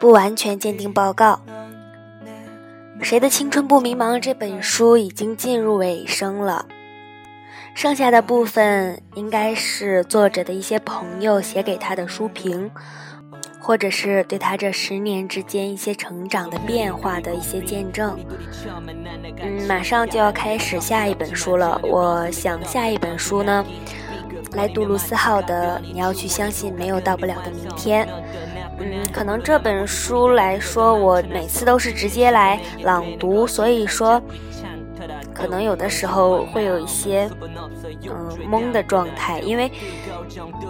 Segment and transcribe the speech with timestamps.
[0.00, 1.42] 不完全鉴定报告。
[3.02, 4.18] 谁的青春不迷茫？
[4.18, 6.64] 这本书已经进入尾声了，
[7.74, 12.70] 剩下的部分应该是作者的一些朋友写给他的书评。
[13.70, 18.18] 或者是对他这十年之间一些成长的变化的一些见证。
[19.40, 21.80] 嗯，马上就要开始下一本书了。
[21.84, 23.64] 我想下一本书呢，
[24.54, 28.04] 来杜鲁斯号的《你要去相信没有到不了的明天》。
[28.80, 34.20] 嗯，可能这本书来说，我每次都是直接来朗读，所以说。
[35.32, 37.30] 可能有的时候会有一些
[38.04, 39.72] 嗯懵的状态，因为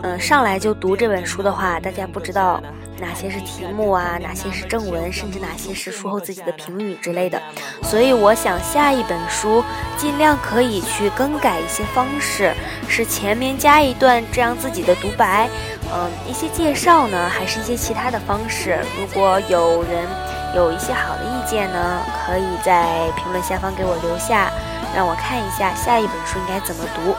[0.02, 2.60] 嗯上来就读这本书的话，大家不知道
[2.98, 7.40] 哪些是题目啊，哪些是正文，甚至哪些是书后自己的评语之类的。
[7.82, 9.62] 所以我想下一本书
[9.96, 12.52] 尽量可以去更改一些方式，
[12.88, 15.48] 是前面加一段这样自己的独白，
[15.92, 18.78] 嗯一些介绍呢，还是一些其他的方式。
[18.98, 20.06] 如果有人。
[20.52, 24.50] 有一些好的意见呢，可以在评论下方给我留下，
[24.96, 27.14] 让我看一下下一本书应该怎么读。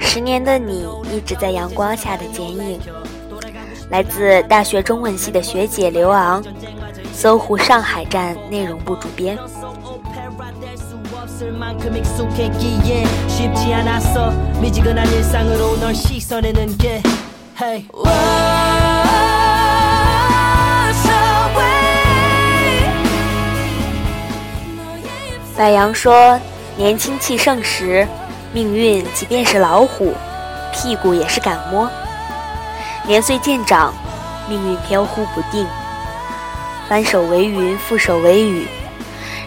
[0.00, 2.78] 十年的你一直在阳光下的剪影，
[3.88, 6.42] 来自大学中文系的学姐刘昂，
[7.12, 9.38] 搜狐上海站内容部主编。
[25.62, 26.40] 白杨说
[26.76, 28.04] ：“年轻气盛时，
[28.52, 30.12] 命运即便是老虎，
[30.72, 31.86] 屁股也是敢摸；
[33.06, 33.94] 年岁渐长，
[34.48, 35.64] 命运飘忽不定，
[36.92, 38.66] 翻手为云，覆手为雨，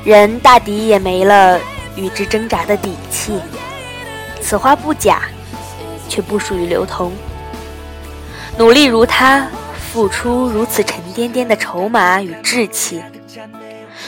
[0.03, 1.59] 人大抵也没了
[1.95, 3.39] 与之挣扎的底气。
[4.41, 5.21] 此话不假，
[6.09, 7.13] 却不属于刘同。
[8.57, 9.47] 努力如他，
[9.91, 12.99] 付出如此沉甸甸的筹码与志气。”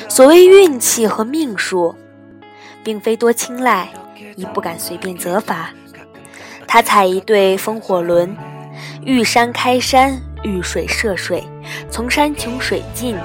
[0.09, 1.95] 所谓运气和命数，
[2.83, 3.87] 并非多青睐，
[4.35, 5.69] 亦不敢随便责罚。
[6.65, 8.35] 他踩一对风火轮，
[9.05, 11.47] 遇山开山，遇水涉水，
[11.89, 13.17] 从山穷水尽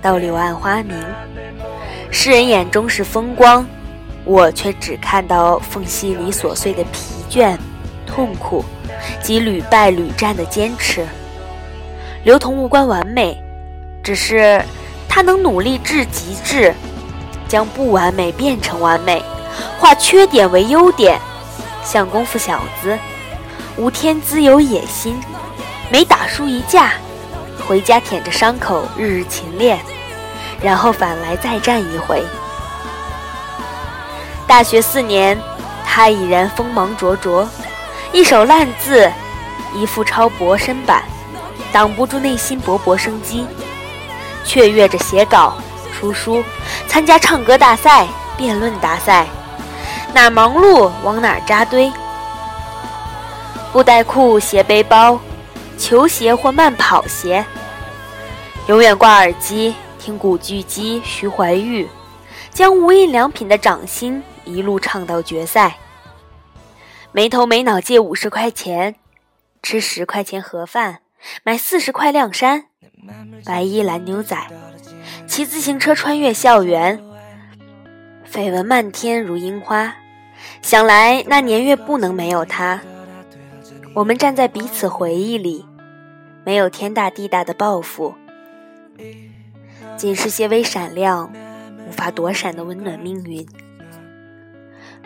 [0.00, 0.96] 到柳暗花明。
[2.10, 3.66] 世人眼中是风光，
[4.24, 7.00] 我却只看到缝隙里琐碎的疲
[7.30, 7.56] 倦、
[8.06, 8.64] 痛苦
[9.22, 11.06] 及屡败屡战的坚持。
[12.24, 13.36] 刘同无关完美，
[14.02, 14.62] 只是。
[15.10, 16.72] 他能努力至极致，
[17.48, 19.20] 将不完美变成完美，
[19.78, 21.18] 化缺点为优点，
[21.82, 22.96] 像功夫小子，
[23.76, 25.18] 无天资有野心，
[25.90, 26.92] 每打输一架，
[27.68, 29.78] 回家舔着伤口日日勤练，
[30.62, 32.24] 然后返来再战一回。
[34.46, 35.38] 大学四年，
[35.84, 37.46] 他已然锋芒灼灼，
[38.10, 39.12] 一手烂字，
[39.74, 41.02] 一副超薄身板，
[41.70, 43.46] 挡不住内心勃勃生机。
[44.46, 45.52] 雀跃着写稿、
[45.92, 46.42] 出书、
[46.86, 48.06] 参加唱歌大赛、
[48.38, 49.26] 辩论大赛，
[50.14, 51.92] 哪忙碌往哪扎堆。
[53.74, 55.20] 布袋裤、斜背包、
[55.78, 57.44] 球鞋或慢跑鞋，
[58.66, 61.86] 永远挂耳机听古巨基、徐怀钰，
[62.50, 65.76] 将无印良品的掌心一路唱到决赛。
[67.12, 68.96] 没头没脑借五十块钱，
[69.62, 70.98] 吃十块钱盒饭，
[71.44, 72.66] 买四十块亮衫。
[73.44, 74.36] 白衣蓝牛仔，
[75.26, 77.00] 骑自行车穿越校园，
[78.30, 79.94] 绯闻漫天如樱花。
[80.60, 82.80] 想来那年月不能没有他。
[83.94, 85.64] 我们站在彼此回忆里，
[86.48, 88.14] 没有天大地大的抱负，
[89.98, 91.30] 仅是些微闪亮，
[91.86, 93.46] 无法躲闪的温暖命运。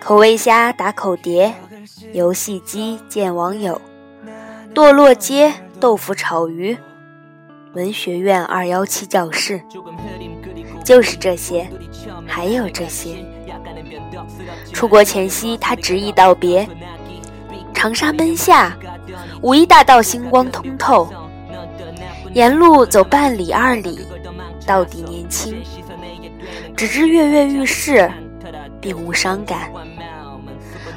[0.01, 1.53] 口味虾打口碟，
[2.13, 3.83] 游戏机见网友，
[4.73, 6.79] 堕落街豆腐炒鱼。
[7.75, 9.61] 文学院二幺七教室，
[10.85, 11.69] 就是这些，
[12.25, 13.17] 还有这些。
[14.73, 16.69] 出国前夕，他执意道别。
[17.75, 18.79] 长沙奔夏，
[19.41, 21.13] 五一大道星光通透，
[22.35, 24.07] 沿路走半里二里，
[24.67, 25.63] 到底年轻。
[26.75, 28.11] 只知跃跃欲试，
[28.81, 29.71] 并无伤感。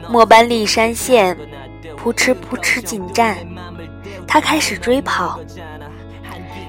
[0.09, 1.37] 末班立山线，
[1.97, 3.37] 扑哧扑哧进站，
[4.25, 5.39] 他开始追跑，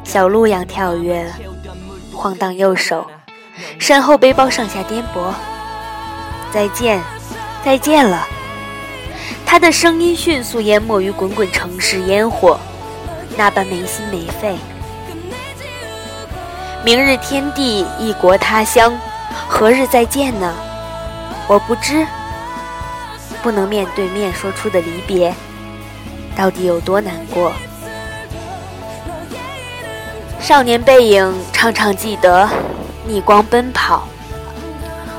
[0.03, 1.31] 小鹿样跳跃，
[2.13, 3.07] 晃荡右手，
[3.79, 5.33] 身后背包上下颠簸。
[6.53, 7.01] 再见，
[7.65, 8.27] 再见了。
[9.45, 12.59] 他的声音迅速淹没于滚滚城市烟火，
[13.37, 14.57] 那般没心没肺。
[16.85, 18.97] 明日天地，异国他乡，
[19.49, 20.55] 何日再见呢？
[21.49, 22.07] 我不知。
[23.43, 25.33] 不能面对面说出的离别，
[26.35, 27.53] 到底有多难过？
[30.41, 32.49] 少年背影，常常记得，
[33.07, 34.09] 逆光奔跑，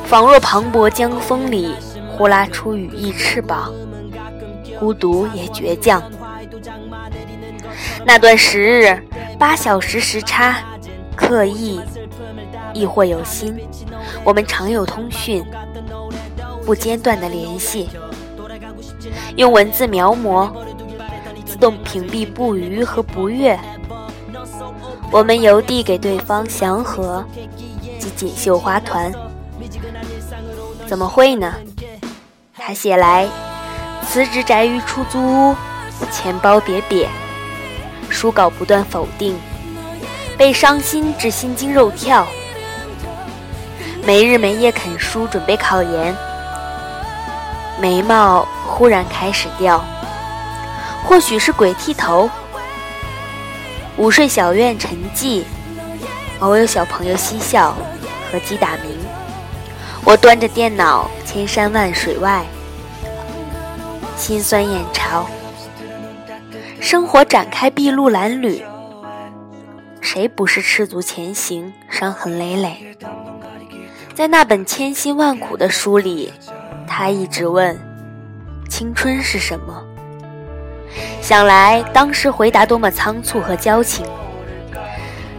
[0.06, 1.74] 仿若磅礴江风里
[2.18, 3.74] 呼啦出羽翼翅膀，
[4.80, 6.02] 孤独也倔强。
[8.08, 9.04] 那段时日，
[9.38, 10.56] 八小时时差。
[11.14, 11.82] 刻意，
[12.74, 13.60] 亦或有心，
[14.24, 15.44] 我们常有通讯，
[16.66, 17.90] 不间断的联系，
[19.36, 20.50] 用文字描摹，
[21.44, 23.60] 自动屏蔽不愉和不悦。
[25.12, 27.26] 我们邮递给对方祥和
[28.00, 29.12] 及锦绣花团，
[30.86, 31.56] 怎么会呢？
[32.56, 33.28] 他写来，
[34.08, 35.56] 辞职宅于出租屋，
[36.12, 37.08] 钱包瘪瘪，
[38.10, 39.38] 书稿不断否定。
[40.38, 42.28] 被伤心至心惊肉跳，
[44.06, 46.16] 没日没夜啃书准备考研，
[47.82, 49.84] 眉毛忽然开始掉，
[51.04, 52.30] 或许是鬼剃头。
[53.98, 55.44] 午睡小院沉寂，
[56.40, 57.76] 偶有小朋友嬉笑
[58.32, 58.96] 和鸡打鸣。
[60.04, 62.46] 我端着电脑，千山万水外，
[64.16, 65.26] 心酸眼潮，
[66.80, 68.64] 生活展开筚路蓝缕。
[70.00, 72.96] 谁不是赤足前行，伤痕累累？
[74.14, 76.32] 在那本千辛万苦的书里，
[76.88, 77.78] 他一直问
[78.70, 79.84] ：“青春是什么？”
[81.22, 84.06] 想来当时回答多么仓促和矫情。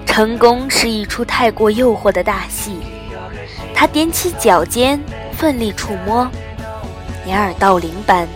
[0.05, 2.79] 成功是一出太过诱惑的大戏，
[3.75, 5.01] 他踮起脚尖，
[5.33, 6.29] 奋力触摸，
[7.25, 8.27] 掩耳盗铃般，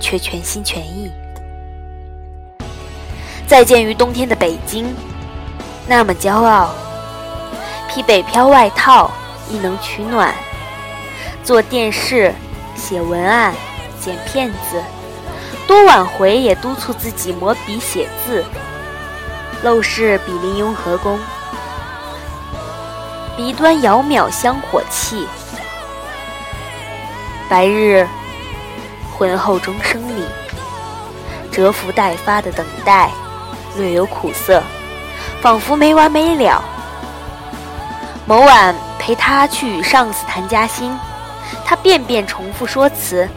[0.00, 1.10] 却全心全意。
[3.50, 4.94] 再见于冬天的北京。
[5.88, 6.70] 那么骄傲，
[7.88, 9.10] 披北漂外套
[9.48, 10.32] 亦能取暖。
[11.42, 12.32] 做电视、
[12.76, 13.52] 写文案、
[14.00, 14.80] 剪片子，
[15.66, 18.44] 多晚回也督促自己磨笔写字。
[19.64, 21.18] 陋室比邻雍和宫，
[23.36, 25.26] 鼻端遥渺香火气。
[27.48, 28.06] 白日
[29.18, 30.24] 浑厚钟声里，
[31.50, 33.10] 蛰伏待发的等待，
[33.76, 34.62] 略有苦涩。
[35.40, 36.62] 仿佛没完没了。
[38.26, 40.96] 某晚陪他去与上司谈加薪，
[41.64, 43.28] 他遍遍重复说辞，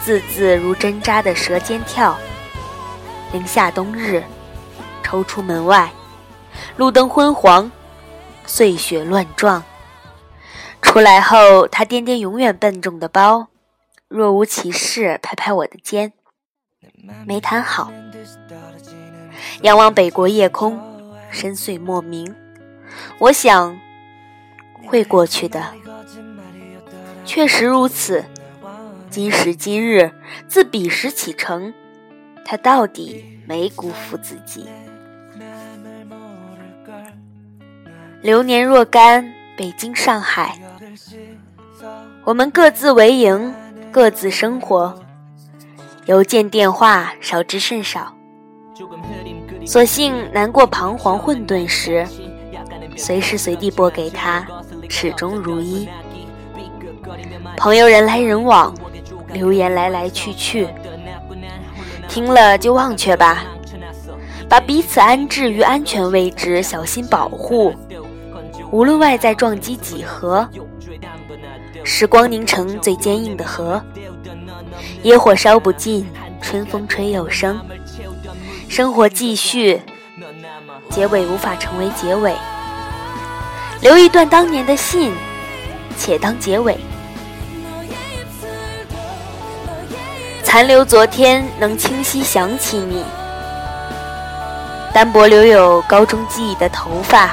[0.00, 2.16] 字字如针扎的舌尖跳。
[3.32, 4.22] 零下冬日，
[5.02, 5.90] 抽出门外，
[6.76, 7.70] 路灯昏黄，
[8.46, 9.62] 碎雪乱撞。
[10.80, 13.48] 出来后，他掂掂永远笨重的包，
[14.08, 16.12] 若无其事拍拍我的肩，
[17.26, 17.90] 没谈好。
[19.62, 20.78] 仰望北国夜空。
[21.30, 22.34] 深邃莫名，
[23.18, 23.80] 我想
[24.84, 25.64] 会过去的。
[27.24, 28.22] 确实如此。
[29.08, 30.12] 今时今日，
[30.46, 31.72] 自彼时启程，
[32.44, 34.66] 他到底没辜负自己。
[38.20, 40.58] 流年若干，北京、上海，
[42.24, 43.54] 我们各自为营，
[43.90, 45.02] 各自生活，
[46.04, 48.14] 邮件、电话少之甚少。
[49.64, 52.06] 所幸难过、彷徨、混沌时，
[52.96, 54.46] 随时随地拨给他，
[54.88, 55.88] 始终如一。
[57.56, 58.74] 朋友人来人往，
[59.32, 60.68] 留言来来去去，
[62.08, 63.44] 听了就忘却吧，
[64.48, 67.72] 把彼此安置于安全位置，小心保护。
[68.70, 70.48] 无论外在撞击几何，
[71.84, 73.80] 时光凝成最坚硬的核，
[75.02, 76.06] 野火烧不尽，
[76.40, 77.60] 春风吹又生。
[78.72, 79.78] 生活继续，
[80.88, 82.34] 结尾无法成为结尾。
[83.82, 85.12] 留一段当年的信，
[85.98, 86.78] 且当结尾。
[90.42, 93.04] 残留昨天，能清晰想起你。
[94.94, 97.32] 单薄留有高中记忆的头发，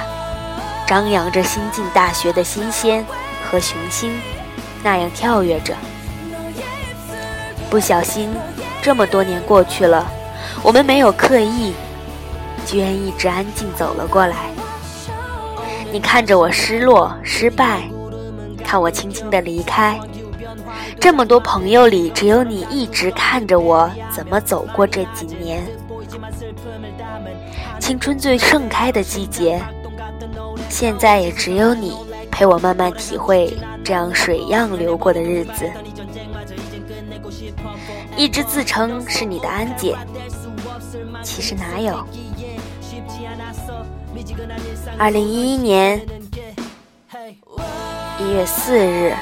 [0.86, 3.06] 张扬着新进大学的新鲜
[3.50, 4.20] 和雄心，
[4.84, 5.74] 那样跳跃着。
[7.70, 8.30] 不小心，
[8.82, 10.06] 这么多年过去了。
[10.64, 11.74] 我们没有刻意，
[12.66, 14.36] 居然一直安静走了过来。
[15.92, 17.90] 你看着我失落、失败，
[18.64, 20.00] 看我轻轻的离开。
[21.00, 25.64] 这么多朋友里，只有你一直看着我怎么走过这几年。
[27.80, 29.62] 青春最盛开的季节，
[30.70, 31.98] 现在也只有你
[32.30, 35.70] 陪我慢慢体会这样水样流过的日子。
[38.20, 39.96] 一直自称是你的安姐，
[41.24, 42.06] 其实哪有？
[44.98, 46.06] 二零一一年
[48.20, 49.16] 一月四日，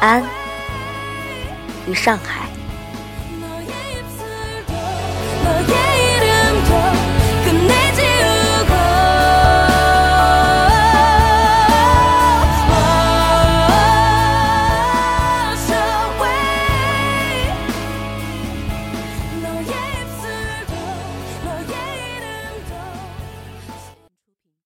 [0.00, 0.24] 安
[1.86, 2.49] 于上海。